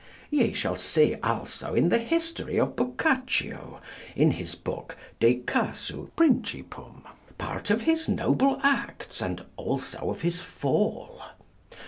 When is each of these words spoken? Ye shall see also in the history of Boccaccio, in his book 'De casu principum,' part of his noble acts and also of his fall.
Ye 0.31 0.51
shall 0.53 0.77
see 0.77 1.15
also 1.21 1.75
in 1.75 1.89
the 1.89 1.99
history 1.99 2.57
of 2.59 2.75
Boccaccio, 2.75 3.81
in 4.15 4.31
his 4.31 4.55
book 4.55 4.97
'De 5.19 5.41
casu 5.41 6.09
principum,' 6.17 7.03
part 7.37 7.69
of 7.69 7.83
his 7.83 8.09
noble 8.09 8.59
acts 8.63 9.21
and 9.21 9.45
also 9.57 10.09
of 10.09 10.21
his 10.21 10.39
fall. 10.39 11.21